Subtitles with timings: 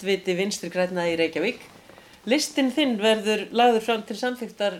[0.00, 1.60] Oddviti vinstri græna í Reykjavík.
[2.32, 4.78] Listin þinn verður lagður fram til samþygtar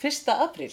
[0.00, 0.30] 1.
[0.32, 0.70] apríl.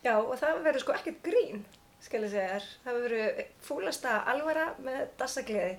[0.00, 1.58] Já, og það verður sko ekkert grín,
[2.00, 2.68] skal ég segja þér.
[2.86, 5.74] Það verður fúlasta alvara með dassagliði.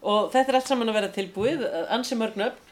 [0.00, 2.70] Og þetta er allt saman að vera tilbúið, ansi mörgnöfn.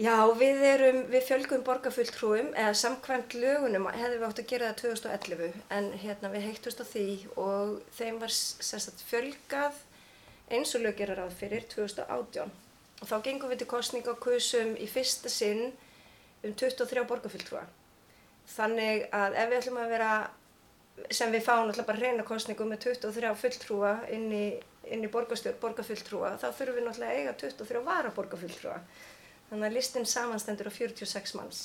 [0.00, 4.80] Já, við erum, við fjölgum borgarfulltrúum, eða samkvæmt lögunum hefðum við átt að gera það
[5.04, 9.80] 2011, en hérna við heittust á því og þeim var sérstaklega fjölgað
[10.50, 12.50] eins og lög gera ráð fyrir 2018.
[13.00, 15.70] Og þá gengum við til kostninga og kusum í fyrsta sinn
[16.44, 17.64] um 23 borgarfulltrúa.
[18.50, 20.10] Þannig að ef við ætlum að vera,
[21.08, 24.46] sem við fáum alltaf bara reyna kostningum með 23 fulltrúa inn í,
[24.90, 28.78] inn í borgarfulltrúa, þá þurfum við náttúrulega að eiga 23 vara borgarfulltrúa.
[29.50, 31.60] Þannig að listin samanstendur á 46 manns.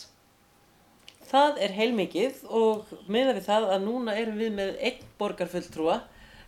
[1.25, 6.03] Það er heilmikið og meða við það að núna erum við með einn borgarfulltrúa.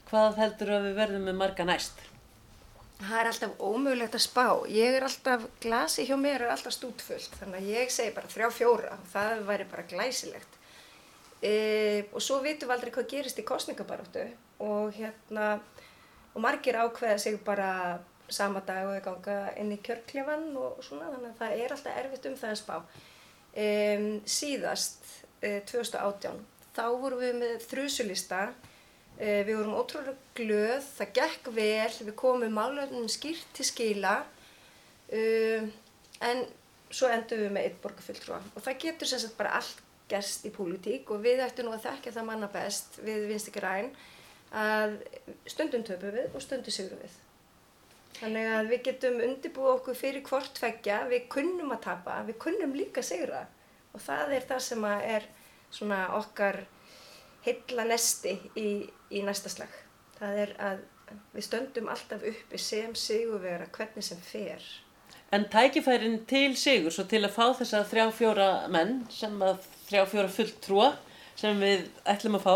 [0.08, 1.98] Hvað heldur að við verðum með marga næst?
[2.98, 4.46] Það er alltaf ómögulegt að spá.
[4.74, 7.36] Ég er alltaf, glasi hjá mér er alltaf stútfullt.
[7.38, 10.58] Þannig að ég segi bara þrjá fjóra og það væri bara glæsilegt.
[11.46, 11.52] E,
[12.10, 14.24] og svo vitum við aldrei hvað gerist í kostningabaróttu
[14.66, 15.60] og hérna,
[16.34, 18.00] og margir ákveða sig bara
[18.34, 22.00] sama dag og þau ganga inn í kjörklefan og svona þannig að það er alltaf
[22.02, 22.78] erfitt um það að spá.
[23.58, 25.06] Um, síðast,
[25.46, 26.42] uh, 2018,
[26.74, 28.42] þá vorum við með þrjusulista,
[29.18, 35.68] við vorum ótrúlega glöð, það gekk vel, við komum málöfnum skýrt til skila uh,
[36.28, 36.46] en
[36.88, 40.52] svo endum við með eitt borgarfulltrúa og það getur sem sagt bara allt gerst í
[40.56, 43.90] pólitík og við ættum nú að þekka það manna best við vinst ekki ræn
[44.56, 45.00] að
[45.50, 47.18] stundum töpum við og stundum sigur við.
[48.18, 52.74] Þannig að við getum undirbúið okkur fyrir hvort tveggja, við kunnum að tapa, við kunnum
[52.74, 53.44] líka segra
[53.94, 55.28] og það er það sem er
[55.74, 56.64] svona okkar
[57.48, 58.70] heilla nesti í,
[59.12, 59.74] í næsta slag.
[60.20, 60.84] Það er að
[61.34, 64.64] við stöndum alltaf uppi sem sigurvera hvernig sem fer.
[65.32, 70.04] En tækifærin til sigur, svo til að fá þessa þrjá fjóra menn, sem að þrjá
[70.14, 70.92] fjóra fullt trúa
[71.38, 72.56] sem við ætlum að fá,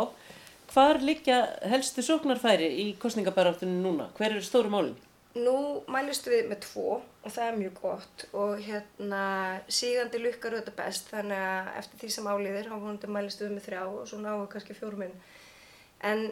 [0.72, 4.08] hvar líka helstu sóknarfæri í kostningabaráttunum núna?
[4.18, 4.96] Hver eru stóru málinn?
[5.32, 9.22] Nú mælistu við með tvo og það er mjög gott og hérna
[9.72, 13.68] sígandi lukkar auðvitað best þannig að eftir því sem álýðir þá vonandi mælistu við með
[13.70, 15.14] þrjá og svo náðu kannski fjóruminn.
[16.04, 16.26] En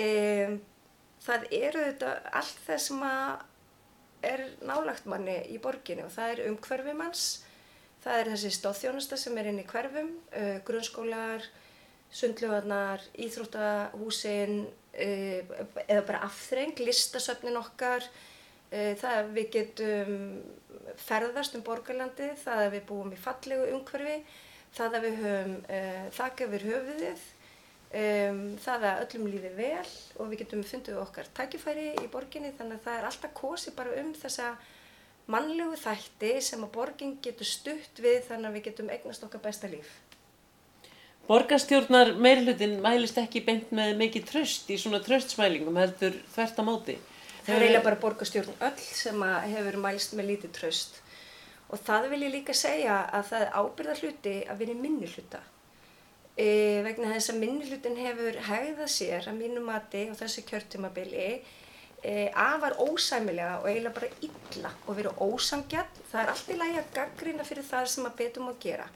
[0.00, 0.54] um,
[1.26, 3.04] það eru auðvitað allt það sem
[4.30, 7.26] er nálagt manni í borginni og það er umhverfið manns,
[8.04, 11.44] það er þessi stóðþjónusta sem er inn í hverfum, uh, grunnskólar,
[12.08, 15.52] sundlugarnar, íþróttahúsin uh,
[15.84, 18.06] eða bara afþreng, listasöfnin okkar,
[18.70, 20.16] það að við getum
[21.00, 24.16] ferðast um borgarlandi, það að við búum í fallegu umhverfi,
[24.76, 27.26] það að við höfum uh, þakka yfir höfuðið,
[28.00, 32.80] um, það að öllum lífi vel og við getum fundið okkar tækifæri í borginni þannig
[32.80, 34.54] að það er alltaf kosi bara um þessa
[35.32, 39.70] mannlegu þætti sem að borgin getur stutt við þannig að við getum eignast okkar besta
[39.70, 39.88] líf.
[41.26, 46.94] Borgarstjórnar meirlutin mælist ekki beint með mikið tröst í svona tröstsmælingum heldur þvert á móti.
[47.46, 50.96] Það er eiginlega bara borgarstjórn öll sem hefur mælst með lítið tröst
[51.70, 55.40] og það vil ég líka segja að það er ábyrða hluti að vinna minni hluta.
[56.36, 56.48] E,
[56.84, 61.24] vegna þess að minni hlutin hefur hegðað sér að mínu mati og þessi kjörtumabili
[62.02, 66.04] e, afar ósæmilega og eiginlega bara illa og verið ósangjarn.
[66.10, 68.88] Það er allt í lagi að gaggrina fyrir það sem að betum að gera.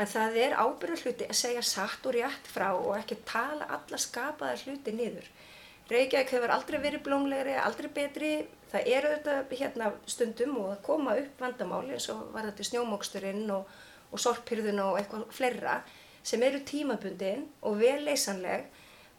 [0.00, 4.00] En það er ábyrða hluti að segja satt og rétt frá og ekki tala alla
[4.00, 5.28] skapaða hluti niður.
[5.92, 8.32] Reykjavík hefur aldrei verið blómlegri, aldrei betri.
[8.72, 13.50] Það eru þetta hérna stundum og að koma upp vandamáli eins og var þetta snjómóksturinn
[13.52, 13.66] og,
[14.12, 15.82] og sorphyrðun og eitthvað fleira
[16.24, 18.70] sem eru tímabundin og vel leysanleg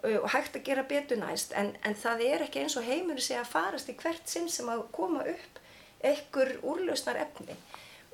[0.03, 3.37] og hægt að gera betur næst en, en það er ekki eins og heimur sé
[3.39, 5.61] að farast í hvert sinn sem að koma upp
[6.03, 7.55] einhver úrlausnar efni.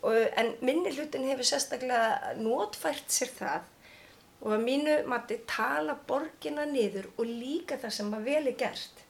[0.05, 3.65] Og, en minni hlutin hefur sérstaklega notfært sér það
[4.39, 9.01] og að mínu mati tala borgina niður og líka það sem að vel er gert.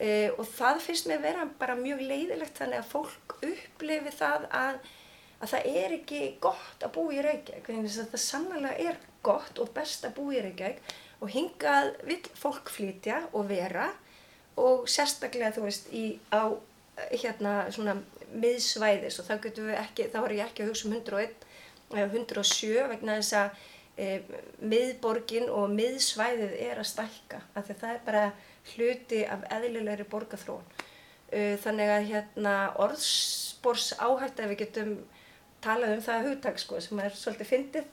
[0.00, 4.80] E, og það finnst mér vera bara mjög leiðilegt þannig að fólk upplifi það að,
[5.38, 7.68] að það er ekki gott að búa í Reykjavík.
[7.68, 10.94] Þannig að það sannlega er gott og best að búa í Reykjavík.
[11.20, 13.90] Og hingað vil fólk flytja og vera.
[14.58, 16.48] Og sérstaklega þú veist í, á
[17.12, 18.00] hérna svona
[18.32, 19.20] miðsvæðis.
[19.20, 21.46] Og þá getum við ekki, þá er ég ekki að hugsa um 101
[21.90, 23.68] eða 107 vegna þess að
[24.00, 24.08] e,
[24.64, 28.24] miðborgin og miðsvæðið er að stælka af því það er bara
[28.72, 30.66] hluti af eðlilegri borgarþróun.
[31.30, 34.94] E, þannig að hérna, orðspors áhætt ef við getum
[35.64, 37.88] talað um það hugtak sko, sem er svolítið fyndið,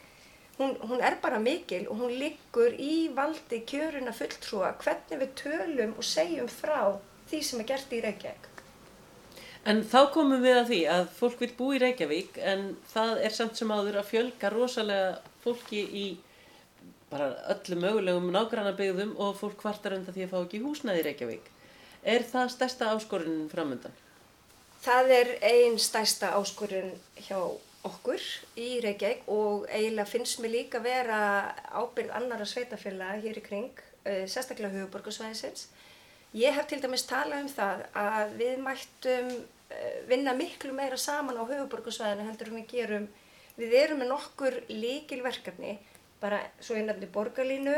[0.58, 5.96] hún, hún er bara mikil og hún liggur í valdi kjöruna fulltrúa hvernig við tölum
[5.98, 6.96] og segjum frá
[7.28, 8.54] því sem er gert í Reykjavík.
[9.68, 13.34] En þá komum við að því að fólk vil bú í Reykjavík en það er
[13.36, 15.18] samt sem áður að fjölga rosalega
[15.48, 16.08] fólki í
[17.12, 21.48] bara öllum mögulegum nágrannabygðum og fólk kvartar undan því að fá ekki húsnæði í Reykjavík.
[22.08, 23.96] Er það stærsta áskorunin framöndan?
[24.84, 26.94] Það er einn stærsta áskorun
[27.26, 27.40] hjá
[27.88, 28.24] okkur
[28.60, 31.20] í Reykjavík og eiginlega finnst mér líka vera
[31.72, 33.72] ábyrð annara sveitafélaga hér í kring,
[34.06, 35.68] uh, sérstaklega huguborgarsvæðisins.
[36.36, 41.40] Ég hef til dæmis talað um það að við mættum uh, vinna miklu meira saman
[41.40, 43.08] á huguborgarsvæðinu heldur en við gerum.
[43.58, 45.78] Við erum með nokkur líkilverkefni,
[46.22, 47.78] bara svo ég nefni borgarlínu,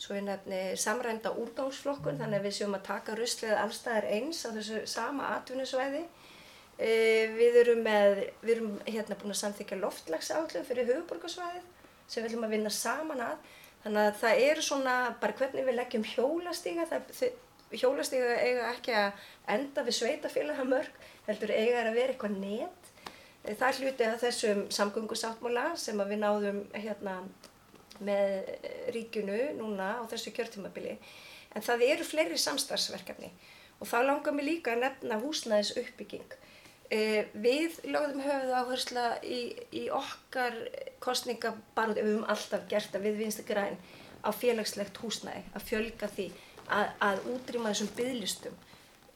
[0.00, 4.50] svo ég nefni samrænda úrgangsflokkun, þannig að við séum að taka ruslið allstaðar eins á
[4.56, 6.02] þessu sama atvinnusvæði.
[6.80, 11.66] Uh, við erum, með, við erum hérna búin að samþykja loftlagsállum fyrir höfuborgarsvæðið
[12.08, 13.50] sem við ætlum að vinna saman að.
[13.84, 16.86] Þannig að það eru svona bara hvernig við leggjum hjólastíga.
[16.90, 17.28] Það,
[17.70, 20.96] hjólastíga eiga ekki að enda við sveitafélagamörk,
[21.28, 22.79] heldur eiga að vera eitthvað net.
[23.40, 27.22] Það er hluti af þessum samgöngusáttmála sem við náðum hérna,
[28.04, 28.50] með
[28.94, 30.98] ríkjunu núna á þessu kjörtímabili.
[31.56, 33.30] En það eru fleiri samstarfsverkefni
[33.80, 36.36] og þá langar mér líka að nefna húsnæðis uppbygging.
[36.90, 39.40] Eh, við lögðum höfuð áhersla í,
[39.72, 40.56] í okkar
[41.02, 43.78] kostningabarúti, við höfum alltaf gert að við vinstu græn
[44.20, 46.26] á félagslegt húsnæði, að fjölga því,
[46.68, 48.58] að, að útrýma þessum bygglistum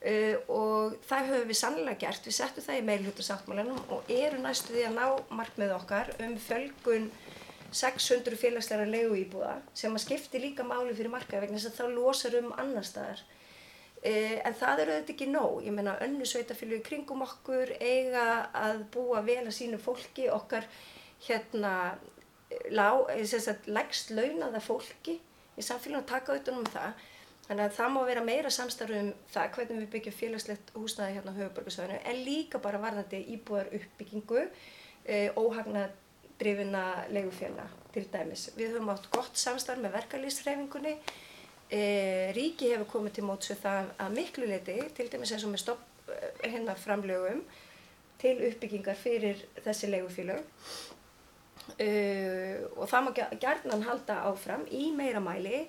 [0.04, 4.74] eh, og það höfum við sannlega gert, við settum það í meilhjóttarsáttmálanum og eru næstu
[4.74, 5.06] því að ná
[5.40, 7.08] markmið okkar um fjölgun
[7.74, 12.36] 600 félagsleira leiguíbúða sem að skipti líka máli fyrir markaði vegna þess að þá losar
[12.38, 13.24] um annar staðar.
[14.04, 15.54] Eh, en það eru auðvitað ekki nóg.
[15.64, 20.68] Ég meina önnu sveitafélagi kringum okkur eiga að búa vel að sínu fólki, okkar
[21.24, 21.96] hérna
[23.66, 25.16] legst launaða fólki
[25.56, 27.02] í samfélaginu að taka auðvitað um það.
[27.44, 31.34] Þannig að það má vera meira samstarf um það hvernig við byggjum félagslegt húsnaði hérna
[31.36, 34.46] á höfuborgarsvæðinu en líka bara varðandi íbúðar uppbyggingu,
[35.04, 38.48] eh, óhagnadrifina legufélag til dæmis.
[38.56, 40.96] Við höfum átt gott samstarf með verkalýsreifingunni
[41.72, 45.54] E, ríki hefur komið til móts við það að miklu leiti, til dæmis eins og
[45.54, 46.10] með stopp
[46.42, 47.40] hérna framlögum
[48.20, 50.42] til uppbyggingar fyrir þessi leigufélög
[51.80, 51.88] e,
[52.76, 53.10] og það má
[53.40, 55.64] gerðnan halda áfram í meira mæli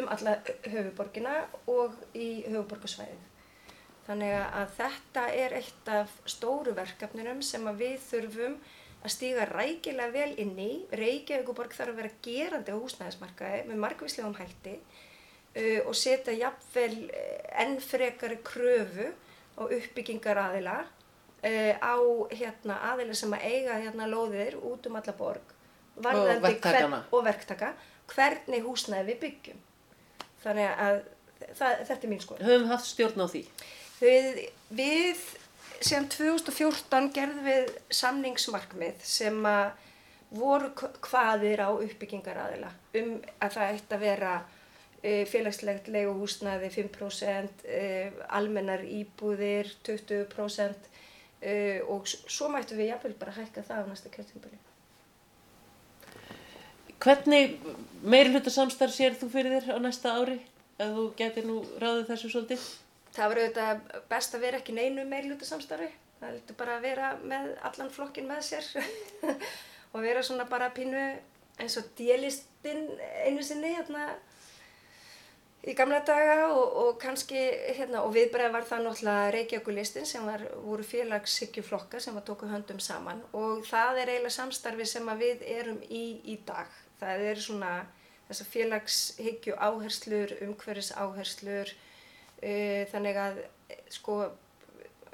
[0.00, 1.38] um alla höfuborgina
[1.70, 3.24] og í höfuborgarsvæðin.
[4.06, 8.58] Þannig að þetta er eitt af stóru verkefninum sem við þurfum
[9.02, 10.70] að stíga rækilega vel inn í.
[10.94, 17.08] Reykjavíkuborg þarf að vera gerandi á húsnæðismarkaði með margvíslegum hætti uh, og setja jafnvel
[17.64, 19.10] enn frekari kröfu
[19.58, 21.96] á uppbyggingar aðila uh, á
[22.30, 25.54] hérna, aðila sem að eiga hérna, lóðir út um alla borg
[25.96, 27.72] og verktakana og verktaka
[28.12, 29.62] hvernig húsnæði við byggjum.
[30.46, 31.00] Þannig að
[31.58, 32.44] það, þetta er mín skoð.
[32.46, 33.42] Höfum haft stjórn á því?
[33.96, 34.40] Við,
[34.76, 35.24] við
[35.80, 39.74] síðan 2014 gerðum við samningsmarkmið sem að
[40.36, 40.72] voru
[41.06, 43.10] hvaðir á uppbyggingaraðila um
[43.44, 44.32] að það ætti að vera
[45.02, 47.82] e, félagslegt leiguhúsnaði 5%, e,
[48.34, 50.90] almennar íbúðir 20%
[51.40, 51.54] e,
[51.86, 54.58] og svo mættu við jafnvel bara hækka það á næsta kjörtímbali.
[57.06, 57.52] Hvernig
[58.02, 60.40] meiri hluta samstarf sér þú fyrir þér á næsta ári?
[60.82, 62.64] Að þú getur nú ráðið þessu svolítið?
[63.14, 65.86] Það var auðvitað best að vera ekki neinu meirluta samstarfi.
[66.18, 68.66] Það heldur bara að vera með allan flokkin með sér
[69.92, 71.04] og vera svona bara pínu
[71.62, 72.88] eins og díalistinn
[73.22, 74.08] einu sinni hérna
[75.62, 77.38] í gamla daga og, og kannski
[77.76, 82.82] hérna og viðbreið var það náttúrulega Reykjavíkulistin sem var, voru félagssyggjuflokkar sem var tókuð höndum
[82.82, 86.66] saman og það er eiginlega samstarfi sem við erum í í dag.
[87.00, 87.72] Það er svona
[88.28, 91.74] þessar félagshyggju áherslur, umhverfis áherslur
[92.36, 93.38] Uh, þannig að
[93.88, 94.16] sko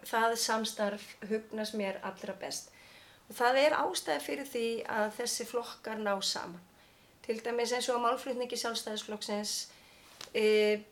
[0.03, 2.73] það samstarf hugnast mér allra best.
[3.31, 6.61] Og það er ástæði fyrir því að þessi flokkar ná saman.
[7.23, 9.53] Til dæmis eins og á málflutningi sjálfstæðisflokksins
[10.35, 10.83] uh,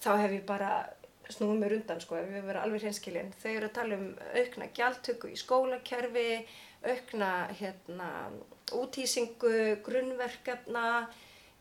[0.00, 0.72] þá hef ég bara
[1.28, 5.28] snúið mér undan sko við verðum alveg hreinskilinn þau eru að tala um aukna gjaldtöku
[5.28, 6.28] í skólakerfi
[6.86, 8.08] aukna hérna
[8.74, 9.54] útýsingu
[9.86, 10.86] grunnverkefna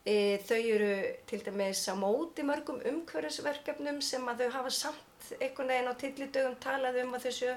[0.08, 0.92] E, þau eru
[1.28, 6.54] til dæmis á móti mörgum umhverfisverkefnum sem að þau hafa samt einhvern veginn á tillidögum
[6.64, 7.50] talað um að þessu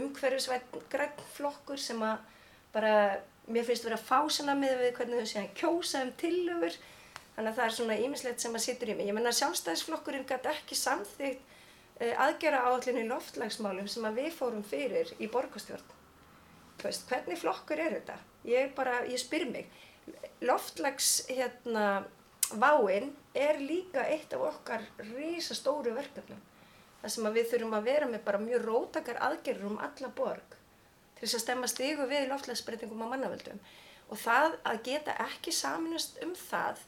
[0.00, 2.18] umhverfisvætt grænflokkur sem að
[2.74, 2.90] bara
[3.48, 6.76] mér finnst vera fásina með við hvernig þau séðan kjósa um tillöfur
[7.38, 9.08] þannig að það er svona ímislegt sem að sittur í mig.
[9.08, 15.16] Ég menna sjálfstæðisflokkurinn gæti ekki samþýgt uh, aðgera áallinu loftlagsmálum sem að við fórum fyrir
[15.16, 15.98] í borgastjórn.
[16.84, 18.20] Hvernig flokkur er þetta?
[18.44, 19.70] Ég bara, ég spyr mig
[20.44, 22.04] loftlags hérna
[22.60, 24.84] váinn er líka eitt af okkar
[25.14, 26.42] risastóru verkefnum.
[27.00, 30.54] þar sem við þurfum að vera með bara mjög rótakar aðgerður um alla borg
[31.18, 33.60] til þess að stemma stigu við loftlagsbreytingum á mannavöldum.
[34.08, 36.80] Og það að geta ekki saminast um það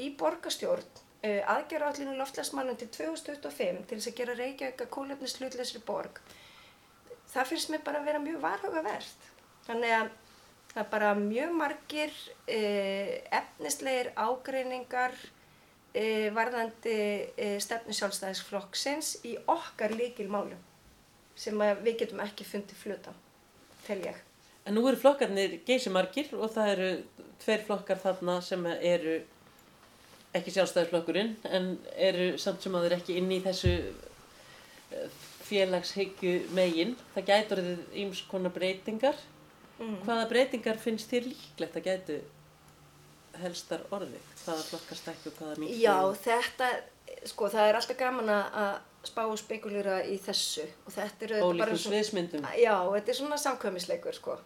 [0.00, 6.20] í borgastjórn aðgerra allir loftlagsmálum til 2025 til þess að gera Reykjavík að kólefnislutleysri borg,
[7.32, 9.26] það finnst mér bara að vera mjög varhugavert.
[9.66, 10.12] Þannig að
[10.76, 16.96] það er bara mjög margir uh, efnislegir ágreiningar uh, varðandi
[17.32, 20.60] uh, stefnu sjálfstæðisflokksins í okkar líkil málum
[21.36, 23.12] sem við getum ekki fundið fluta,
[23.84, 24.20] tel ég.
[24.68, 26.90] En nú eru flokkarnir geysimargir og það eru
[27.42, 29.18] tveir flokkar þarna sem eru
[30.36, 33.74] ekki sjálfstæðisflokkurinn en eru samt sem að þeir ekki inn í þessu
[35.46, 36.96] félagshyggju megin.
[37.14, 39.20] Það gætur þið íms konar breytingar.
[39.76, 40.00] Mm.
[40.06, 42.18] Hvaða breytingar finnst þér líklegt að gætu
[43.42, 44.28] helstar orðið?
[44.44, 45.78] Hvaða flokkar stækju og hvaða mýtt?
[45.82, 46.70] Já, þetta,
[47.28, 48.74] sko, það er alltaf gaman að
[49.06, 51.66] spá og spekulera í þessu og þetta eru bara svona...
[51.68, 52.48] Ólíkum sviðsmyndum.
[52.58, 54.38] Já, þetta er svona samkvæmisleikur, sko.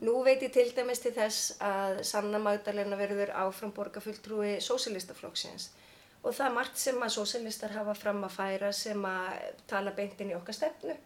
[0.00, 5.68] Nú veit ég til dæmis til þess að Sanna Magdalena verður áfram borgarfulltrúi sósilistaflokksins
[6.20, 10.32] og það er margt sem að sósilistar hafa fram að færa sem að tala beintinn
[10.32, 10.96] í okkar stefnu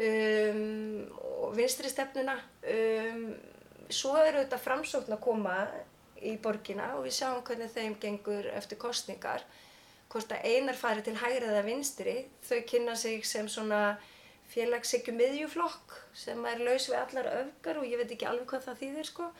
[0.00, 1.10] um,
[1.44, 2.36] og vinstri stefnuna.
[2.70, 3.26] Um,
[3.92, 5.58] svo eru þetta framsókn að koma
[6.24, 9.44] í borgina og við sjáum hvernig þeim gengur eftir kostningar.
[10.12, 13.96] Hvort að einar fari til hægri eða vinstri, þau kynna sig sem svona
[14.52, 18.80] félagssikju miðjuflokk sem er laus við allar öfgar og ég veit ekki alveg hvað það
[18.82, 19.30] þýðir sko.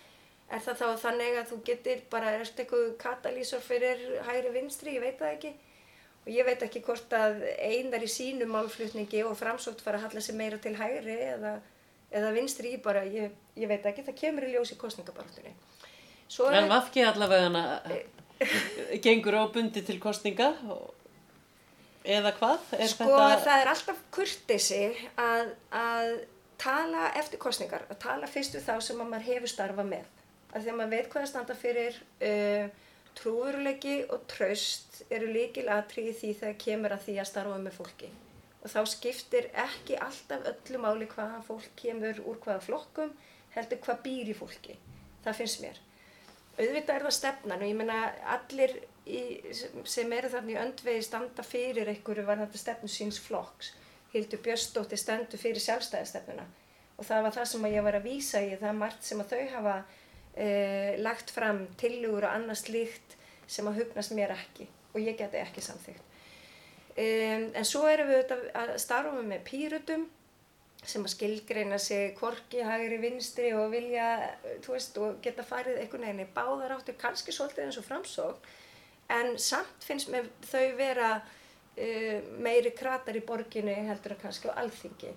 [0.52, 5.04] Er það þá þannig að þú getur bara, þetta eitthvað katalýsor fyrir hægri vinstri, ég
[5.04, 5.52] veit það ekki.
[6.24, 10.24] Og ég veit ekki hvort að einar í sínu málflutningi og framsótt fara að halla
[10.24, 11.58] sig meira til hægri eða,
[12.08, 15.52] eða vinstri, ég bara, ég, ég veit ekki, það kemur í ljós í kostningabartunni.
[16.48, 17.64] En vafki allavega hana
[19.04, 20.94] gengur á bundi til kostninga og
[22.04, 22.70] eða hvað?
[22.78, 23.42] Er sko þetta...
[23.44, 24.82] það er alltaf kurtisi
[25.20, 26.10] að, að
[26.60, 30.08] tala eftir kostningar, að tala fyrst við þá sem maður hefur starfa með.
[30.54, 32.66] Að maður veit hvað það standa fyrir uh,
[33.18, 38.10] trúurulegi og traust eru líkil aðtrið því þegar kemur að því að starfa með fólki.
[38.64, 43.12] Og þá skiptir ekki alltaf öllu máli hvaða fólk kemur úr hvaða flokkum,
[43.54, 44.78] heldur hvað býr í fólki.
[45.24, 45.80] Það finnst mér.
[46.54, 48.00] Auðvitað er það stefnan og ég menna
[48.36, 48.76] allir
[49.10, 49.22] í,
[49.90, 53.72] sem eru þarna í öndvegi standa fyrir einhverju var þetta stefnu síns flokks.
[54.14, 56.46] Hildur Björnsdóttir stendur fyrir sjálfstæðistefnuna
[56.94, 59.54] og það var það sem ég var að vísa í, það margt sem að þau
[59.56, 59.74] hafa
[60.36, 65.40] eh, lagt fram tilugur og annars líkt sem að hugnast mér ekki og ég geti
[65.40, 66.10] ekki samþygt.
[66.94, 70.04] Um, en svo erum við að starfa með pýrutum
[70.84, 74.10] sem að skilgreina sig korki, hægri, vinstri og vilja,
[74.62, 78.52] þú veist, og geta farið einhvern veginn í báðar áttur, kannski svolítið eins og framsókn
[79.14, 84.60] en samt finnst mér þau vera uh, meiri kratar í borginni heldur að kannski á
[84.62, 85.10] alþingi.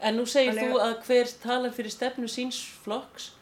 [0.00, 0.70] En nú segir Þannig...
[0.70, 3.32] þú að hver tala fyrir stefnu síns flokks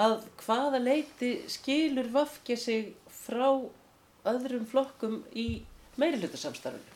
[0.00, 2.92] að hvaða leiti skilur vafkja sig
[3.24, 3.48] frá
[4.26, 5.62] öðrum flokkum í
[6.00, 6.92] meirilutarsamstarfinu?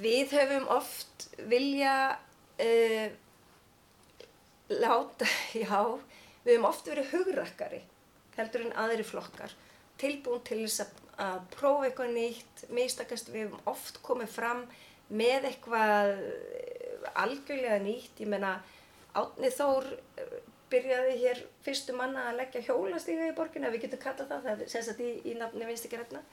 [0.00, 3.08] Við höfum oft vilja uh,
[4.70, 5.26] láta,
[5.64, 5.80] já,
[6.44, 7.82] við höfum oft verið hugrakkari
[8.38, 9.52] heldur en aðri flokkar
[10.00, 14.62] tilbúin til þess að, að prófa eitthvað nýtt, mistakast við hefum oft komið fram
[15.10, 18.58] með eitthvað eh, algjörlega nýtt, ég menna
[19.18, 20.36] Átni Þór eh,
[20.70, 24.72] byrjaði hér fyrstu manna að leggja hjólastíga í borginu, við getum kallað það, það er
[24.72, 26.24] sérstaklega í, í nafni vinstikræfna.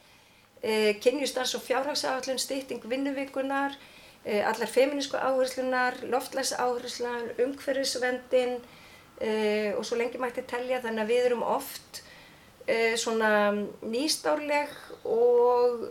[0.61, 3.77] E, Kynjustars og fjárhagsafallun, stýtting vinnuvíkunar,
[4.23, 8.59] e, allar feminísku áherslunar, loftlæs áherslunar, umhverfisvendin
[9.21, 9.31] e,
[9.77, 12.03] og svo lengi mætti telja þannig að við erum oft
[12.67, 13.31] uh, svona
[13.85, 14.73] nýstárleg
[15.07, 15.87] og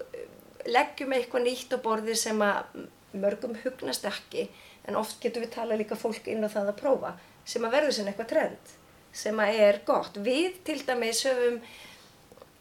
[0.66, 2.86] leggjum eitthvað nýtt á borði sem að
[3.16, 4.48] mörgum hugnast ekki
[4.86, 7.12] en oft getum við tala líka fólk inn á það að prófa
[7.46, 8.74] sem að verður sem eitthvað trend
[9.16, 10.18] sem að er gott.
[10.20, 11.60] Við til dæmis höfum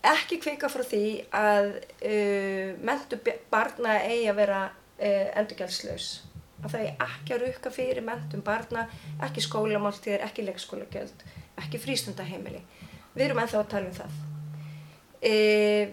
[0.05, 3.19] ekki kvika frá því að uh, mentu
[3.51, 6.11] barna eigi að vera uh, endurgjaldslaus.
[6.63, 8.85] Að það er ekki að rukka fyrir mentum barna,
[9.25, 11.25] ekki skólamáltíðir, ekki leikskólagjöld,
[11.61, 12.61] ekki frístundaheimili.
[13.15, 14.15] Við erum ennþá að tala um það.
[15.25, 15.33] E,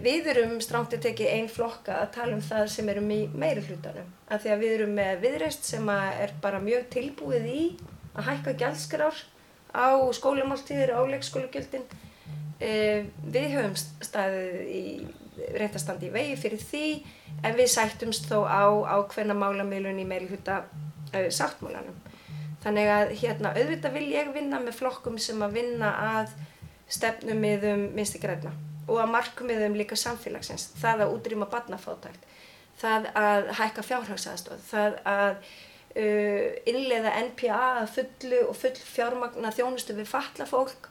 [0.02, 3.62] við erum stránt að tekið einn flokka að tala um það sem erum í meiri
[3.66, 4.08] hlutanum.
[4.32, 7.62] Af því að við erum með viðreist sem er bara mjög tilbúið í
[8.16, 9.18] að hækka gælskrár
[9.72, 11.84] á skólamáltíðir og á leikskólagjöldin.
[12.62, 12.72] E,
[13.24, 14.84] við höfum staðið í
[15.56, 16.86] reyndastandi í vegi fyrir því
[17.42, 18.64] en við sættumst þó á
[18.98, 21.96] ákveðna málamilun í meiri hluta uh, sáttmálanum.
[22.62, 26.36] Þannig að hérna auðvitað vil ég vinna með flokkum sem að vinna að
[26.92, 28.52] stefnumiðum minnsti græna
[28.86, 32.30] og að markmiðum líka samfélagsins, það að útrýma barnafátækt.
[32.82, 35.34] það að hækka fjárhagsaðstóð, það að
[35.92, 40.88] innleiða NPA fullu og full fjármagna þjónustu við fatla fólk.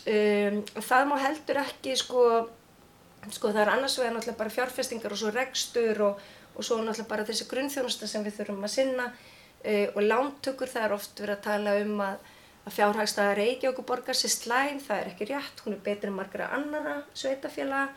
[0.00, 2.24] Um, það má heldur ekki, sko,
[3.28, 6.22] sko það er annars vegar náttúrulega bara fjárfestingar og svo rekstur og,
[6.56, 10.86] og svo náttúrulega bara þessi grunnþjónusta sem við þurfum að sinna uh, og lántökur, það
[10.86, 12.30] er oft verið að tala um að
[12.68, 16.50] að fjárhagstaða Reykjavík borgar sér slæm, það er ekki rétt, hún er betur en margra
[16.52, 17.94] annara sveitafélag.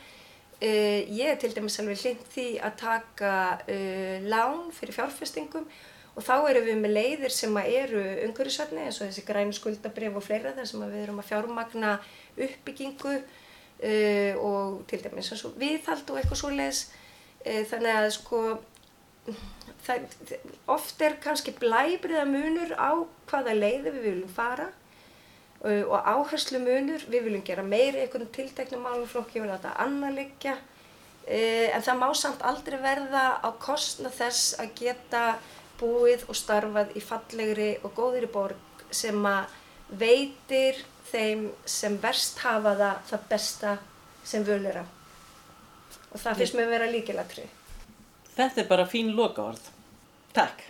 [0.64, 3.34] Uh, ég er til dæmis alveg hlind því að taka
[3.68, 5.66] uh, lán fyrir fjárfestingum
[6.14, 10.26] og þá erum við með leiðir sem eru umhverjusvætni eins og þessi grænu skuldabrif og
[10.26, 11.96] fleira þar sem við erum að fjármagna
[12.38, 16.84] uppbyggingu uh, og til dæmis eins og viðhald og eitthvað svo leiðis.
[17.44, 18.38] Þannig að sko
[19.84, 20.06] það,
[20.72, 22.92] oft er kannski blæbriða munur á
[23.30, 24.70] hvaða leiði við viljum fara
[25.64, 30.56] uh, og áherslu munur, við viljum gera meiri einhvern tilteknum málumflokki og láta annar liggja
[30.60, 35.26] uh, en það má samt aldrei verða á kostna þess að geta
[35.80, 39.54] búið og starfað í fallegri og góðri borg sem að
[40.00, 43.78] veitir þeim sem verst hafa það það besta
[44.24, 44.86] sem völur á
[46.14, 47.48] og það finnst mér að vera líkilatri.
[48.34, 49.72] Þetta er bara fín lokaord.
[50.34, 50.62] Takk.